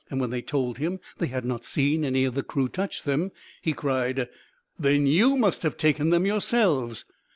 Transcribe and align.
When 0.09 0.31
they 0.31 0.41
told 0.41 0.79
him 0.79 0.99
they 1.19 1.27
had 1.27 1.45
not 1.45 1.63
seen 1.63 2.03
any 2.03 2.23
of 2.25 2.33
the 2.33 2.41
crew 2.41 2.67
touch 2.67 3.03
them, 3.03 3.31
he 3.61 3.71
cried, 3.71 4.27
"Then 4.79 5.05
you 5.05 5.37
must 5.37 5.61
have 5.61 5.77
taken 5.77 6.09
them 6.09 6.25
yourselves!" 6.25 7.05